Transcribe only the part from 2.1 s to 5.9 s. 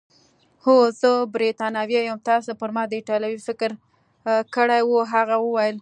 تاسي پر ما د ایټالوي فکر کړی وو؟ هغه وویل.